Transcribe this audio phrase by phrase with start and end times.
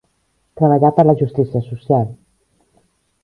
[0.61, 2.09] Treballar per la justícia social.